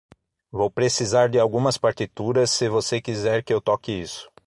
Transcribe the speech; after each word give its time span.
Vou 0.51 0.71
precisar 0.71 1.29
de 1.29 1.37
algumas 1.39 1.77
partituras, 1.77 2.49
se 2.49 2.67
você 2.67 2.99
quiser 2.99 3.43
que 3.43 3.53
eu 3.53 3.61
toque 3.61 3.91
isso. 3.91 4.31